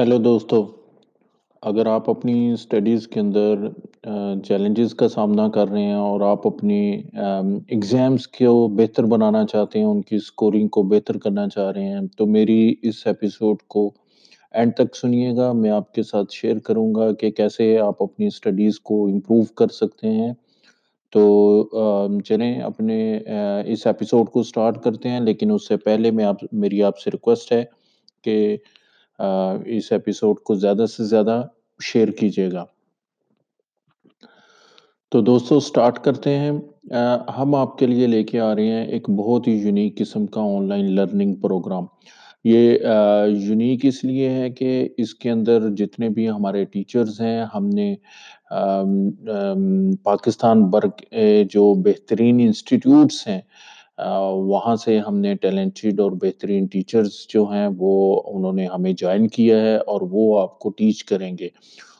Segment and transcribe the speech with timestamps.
[0.00, 0.64] Hello دوستو،
[1.62, 3.66] اگر آپ اپنی اسٹڈیز کے اندر
[4.44, 6.80] چیلنجز کا سامنا کر رہے ہیں اور آپ اپنی
[7.14, 12.00] ایگزامس کو بہتر بنانا چاہتے ہیں، ان کی اسکورنگ کو بہتر کرنا چاہ رہے ہیں،
[12.18, 13.90] تو میری اس ایپیسوڈ کو
[14.54, 18.26] اینڈ تک سنیے گا۔ میں آپ کے ساتھ شیئر کروں گا کہ کیسے آپ اپنی
[18.26, 20.32] اسٹڈیز کو امپروو کر سکتے ہیں۔
[21.12, 23.18] تو چلیں اپنے
[23.66, 27.10] اس ایپیسوڈ کو سٹارٹ کرتے ہیں، لیکن اس سے پہلے میں آپ، میری آپ سے
[27.10, 27.64] ریکویسٹ ہے
[28.24, 28.56] کہ
[29.66, 31.42] اس ایپیسوڈ کو زیادہ سے زیادہ
[31.82, 32.64] شیئر کیجیے گا۔
[35.12, 36.50] تو دوستو سٹارٹ کرتے ہیں۔
[37.38, 40.40] ہم آپ کے لیے لے کے آ رہے ہیں ایک بہت ہی یونیک قسم کا
[40.40, 41.84] آن لائن لرننگ پروگرام
[42.44, 42.78] یہ
[43.28, 47.94] یونیک اس لیے ہے کہ اس کے اندر جتنے بھی ہمارے ٹیچرز ہیں، ہم نے
[50.02, 51.14] پاکستان برگ
[51.50, 53.40] جو بہترین انسٹیٹیوٹس ہیں
[54.06, 59.28] وہاں سے ہم نے ٹیلنٹڈ اور بہترین ٹیچرز جو ہیں وہ انہوں نے ہمیں جوائن
[59.28, 61.48] کیا ہے اور وہ آپ کو ٹیچ کریں گے۔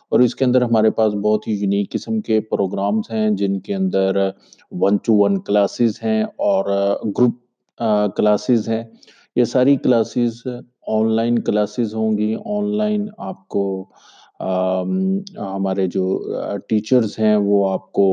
[0.09, 3.75] اور اس کے اندر ہمارے پاس بہت ہی یونیک قسم کے پروگرامز ہیں جن کے
[3.75, 4.17] اندر
[4.71, 6.65] ون ٹو ون کلاسز ہیں اور
[7.19, 7.83] گروپ
[8.17, 8.83] کلاسز ہیں۔
[9.37, 10.47] یہ ساری کلاسز
[10.87, 13.85] آن لائن کلاسز ہوں گی۔ آن لائن آپ کو
[15.37, 16.05] ہمارے جو
[16.69, 18.07] ٹیچرز ہیں وہ آپ کو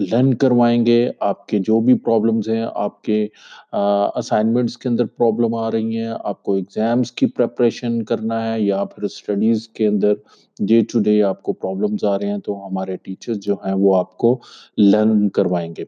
[0.00, 3.26] لرن کروائیں گے، آپ کے جو بھی پرابلمز ہیں، آپ کے
[3.72, 8.84] اسائنمنٹس کے اندر پرابلم آ رہی ہیں، آپ کو ایگزامس کی پریپریشن کرنا ہے یا
[8.84, 10.14] پھر اسٹڈیز کے اندر
[10.58, 13.96] ڈے ٹو ڈے آپ کو پرابلمز آ رہے ہیں، تو ہمارے ٹیچرز جو ہیں وہ
[13.96, 14.38] آپ کو
[14.78, 15.84] لرن کروائیں گے۔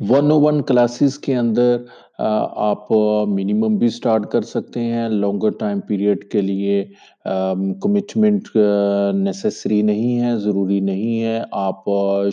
[0.00, 1.76] ون او ون کلاسز کے اندر
[2.18, 2.90] آپ
[3.28, 6.84] منیمم بھی سٹارٹ کر سکتے ہیں لانگر ٹائم پیریڈ کے لیے
[7.82, 8.48] کمٹمنٹ
[9.14, 11.84] نیسسری نہیں ہے، ضروری نہیں ہے۔ آپ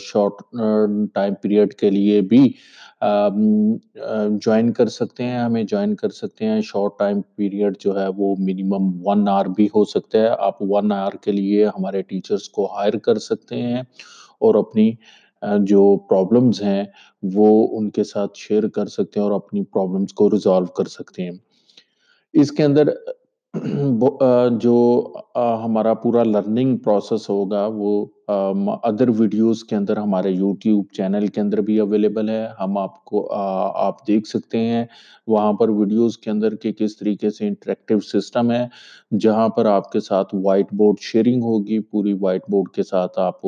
[0.01, 0.41] شارٹ
[1.13, 2.47] ٹائم پیریڈ کے لیے بھی
[4.41, 8.35] جوائن کر سکتے ہیں، ہمیں جوائن کر سکتے ہیں۔ شارٹ ٹائم پیریڈ جو ہے وہ
[8.39, 12.71] منیمم ون آور بھی ہو سکتا ہے۔ آپ ون آور کے لیے ہمارے ٹیچرز کو
[12.73, 13.81] ہائر کر سکتے ہیں
[14.39, 14.91] اور اپنی
[15.59, 16.83] جو پرابلمز ہیں،
[17.35, 21.23] وہ ان کے ساتھ شیئر کر سکتے ہیں اور اپنی پرابلمز کو ریزالو کر سکتے
[21.23, 21.37] ہیں۔
[22.33, 22.89] اس کے اندر
[24.61, 24.75] جو
[25.35, 28.05] ہمارا پورا لرننگ پروسیس ہوگا، وہ
[28.83, 33.31] ادر ویڈیوز کے اندر، ہمارے یوٹیوب چینل کے اندر بھی اویلیبل ہے۔ ہم آپ کو
[33.33, 34.85] آپ دیکھ سکتے ہیں۔
[35.27, 38.67] وہاں پر ویڈیوز کے اندر کہ کس طریقے سے انٹریکٹیو سسٹم ہے،
[39.19, 43.45] جہاں پر آپ کے ساتھ وائٹ بورڈ شیئرنگ ہوگی، پوری وائٹ بورڈ کے ساتھ آپ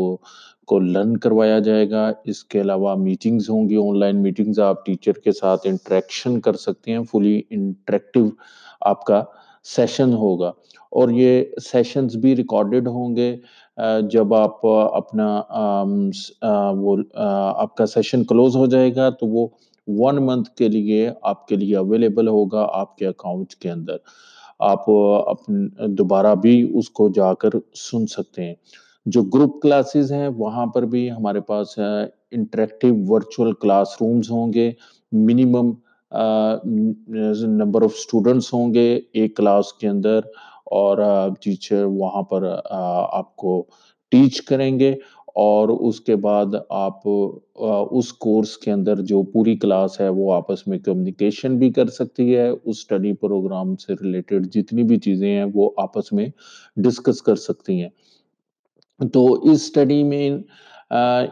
[0.65, 4.85] کو لرن کروایا جائے گا۔ اس کے علاوہ میٹنگز ہوں گی آن لائن میٹنگز آپ
[4.85, 8.25] ٹیچر کے ساتھ انٹریکشن کر سکتے ہیں۔ فلی انٹریکٹیو
[8.81, 9.23] آپ کا
[9.75, 10.51] سیشن ہوگا۔
[10.91, 13.35] اور یہ سیشنز بھی ریکارڈڈ ہوں گے۔
[14.11, 15.27] جب آپ اپنا
[16.79, 16.95] وہ
[17.57, 19.47] آپ کا سیشن کلوز ہو جائے گا تو وہ
[19.87, 23.97] ون منتھ کے لیے آپ کے لیے اویلیبل ہوگا آپ کے اکاؤنٹ کے اندر۔
[24.59, 24.85] آپ
[25.97, 28.53] دوبارہ بھی اس کو جا کر سن سکتے ہیں۔
[29.05, 31.79] جو گروپ کلاسز ہیں، وہاں پر بھی ہمارے پاس
[32.31, 34.71] انٹریکٹیو ورچوئل کلاس رومز ہوں گے۔
[35.11, 35.71] منیمم
[37.59, 40.19] نمبر آف اسٹوڈنٹس ہوں گے ایک کلاس کے اندر۔
[40.71, 40.97] اور
[41.41, 43.63] ٹیچر وہاں پر آپ کو
[44.11, 44.95] ٹیچ کریں گے۔
[45.35, 47.07] اور اس کے بعد آپ
[47.91, 52.35] اس کورس کے اندر جو پوری کلاس ہے، وہ آپس میں کمیونیکیشن بھی کر سکتی
[52.35, 56.27] ہے۔ اس اسٹڈی پروگرام سے ریلیٹڈ جتنی بھی چیزیں ہیں، وہ آپس میں
[56.77, 57.89] ڈسکس کر سکتی ہیں۔
[58.99, 60.29] تو اس اسٹڈی میں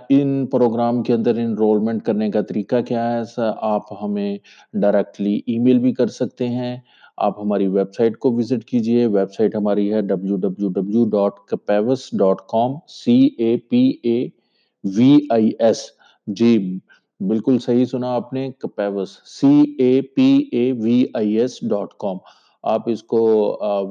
[0.09, 3.21] ان پروگرام کے اندر انرولمنٹ کرنے کا طریقہ کیا ہے؟
[3.61, 4.37] آپ ہمیں
[4.81, 6.75] ڈائریکٹلی ای میل بھی کر سکتے ہیں۔
[7.17, 11.39] آپ ہماری ویب سائٹ کو وزٹ کیجیے۔ ویب سائٹ ہماری ہے W W W dot
[11.47, 14.17] Capavis dot com C A P A
[14.83, 15.85] V I S
[16.27, 16.57] جی
[17.19, 19.09] بالکل صحیح سنا آپ نے کپیوس
[19.39, 22.17] C A P A V I S dot کام
[22.63, 23.19] آپ اس کو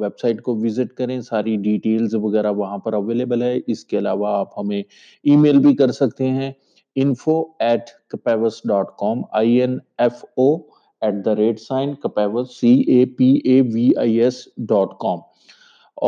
[0.01, 4.29] ویب سائٹ کو وزٹ کریں، ساری ڈیٹیلز وغیرہ وہاں پر اویلیبل ہے۔ اس کے علاوہ
[4.37, 6.53] آپ ہمیں ای میل بھی کر سکتے ہیں۔
[6.97, 10.55] Info at Capavis dot com I N F O
[11.03, 15.19] at the rate sign Capavis C A P A V I S dot com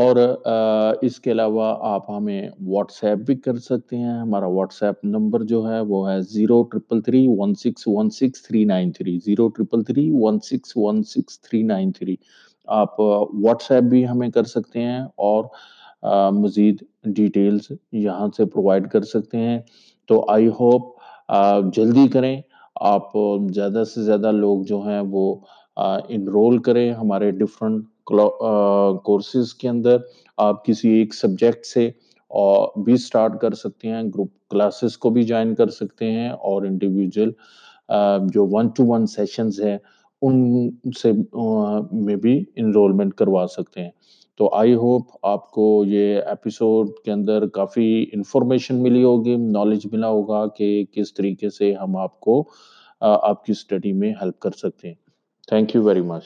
[0.01, 0.17] اور
[1.03, 5.43] اس کے علاوہ آپ ہمیں واٹس ایپ بھی کر سکتے ہیں۔ ہمارا واٹس ایپ نمبر
[5.53, 9.19] جو ہے وہ ہے zero triple three one six one six three nine three.
[9.27, 12.17] Zero triple three one six one six three nine three.
[12.69, 15.45] آپ واٹس ایپ بھی ہمیں کر سکتے ہیں اور
[16.33, 16.83] مزید
[17.17, 19.59] ڈیٹیلز یہاں سے پرووائڈ کر سکتے ہیں۔
[20.09, 20.93] تو آئی ہوپ
[21.75, 22.41] جلدی کریں۔
[22.81, 23.13] آپ
[23.55, 25.35] زیادہ سے زیادہ لوگ جو ہیں وہ
[26.09, 29.97] انرول کریں ہمارے ڈفرنٹ کورسز کے اندر۔
[30.39, 31.91] آپ کسی ایک سبجیکٹ سے
[32.85, 37.31] بھی سٹارٹ کر سکتے ہیں۔ گروپ کلاسز کو بھی جوائن کر سکتے ہیں اور انڈیویجول
[38.33, 39.77] جو ون ٹو ون سیشنز ہیں
[40.27, 41.13] ان سے
[41.93, 43.91] میں بھی انرولمنٹ کروا سکتے ہیں۔
[44.41, 50.09] تو آئی ہوپ آپ کو یہ ایپیسوڈ کے اندر کافی انفارمیشن ملی ہوگی نالج ملا
[50.09, 52.43] ہوگا کہ کس طریقے سے ہم آپ کو
[53.01, 54.95] آپ کی اسٹڈی میں ہیلپ کر سکتے ہیں۔
[55.49, 56.23] Thank you very much